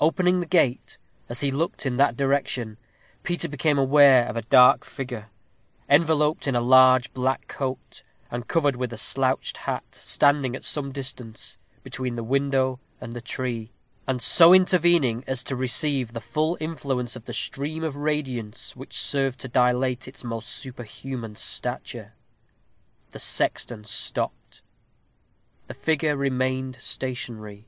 [0.00, 0.96] Opening the gate,
[1.28, 2.78] as he looked in that direction,
[3.24, 5.28] Peter became aware of a dark figure,
[5.86, 10.92] enveloped in a large black cloak, and covered with a slouched hat, standing at some
[10.92, 13.70] distance, between the window and the tree,
[14.06, 18.98] and so intervening as to receive the full influence of the stream of radiance which
[18.98, 22.14] served to dilate its almost superhuman stature.
[23.10, 24.62] The sexton stopped.
[25.66, 27.66] The figure remained stationary.